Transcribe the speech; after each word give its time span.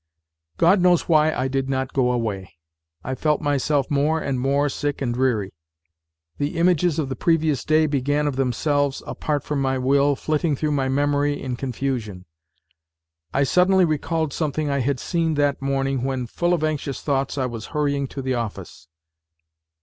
God 0.57 0.81
knows 0.81 1.07
why 1.07 1.31
I 1.31 1.47
did 1.47 1.69
not 1.69 1.93
go 1.93 2.11
away. 2.11 2.55
I 3.03 3.13
felt 3.13 3.39
myself 3.39 3.87
more 3.91 4.19
and 4.19 4.39
more 4.39 4.67
sick 4.67 4.99
and 4.99 5.13
dreary. 5.13 5.53
The 6.39 6.57
images 6.57 6.97
of 6.97 7.07
the 7.07 7.15
previous 7.15 7.63
day 7.63 7.85
began 7.85 8.25
of 8.25 8.35
themselves, 8.35 9.03
apart 9.05 9.43
from 9.43 9.61
my 9.61 9.77
will, 9.77 10.15
flitting 10.15 10.55
through 10.55 10.71
my 10.71 10.89
memory 10.89 11.39
in 11.39 11.55
con 11.55 11.71
fusion. 11.71 12.25
I 13.31 13.43
suddenly 13.43 13.85
recalled 13.85 14.33
something 14.33 14.71
I 14.71 14.79
had 14.79 14.99
seen 14.99 15.35
that 15.35 15.61
morning 15.61 16.01
when, 16.03 16.25
full 16.25 16.55
of 16.55 16.63
anxious 16.63 17.01
thoughts, 17.03 17.37
I 17.37 17.45
was 17.45 17.67
hurrying 17.67 18.07
to 18.07 18.23
the 18.23 18.33
office. 18.33 18.87